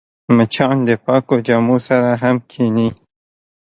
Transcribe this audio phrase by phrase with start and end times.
[0.35, 2.89] مچان د پاکو جامو سره هم کښېني